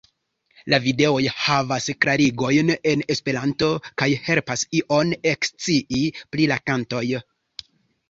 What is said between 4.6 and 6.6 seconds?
ion ekscii pri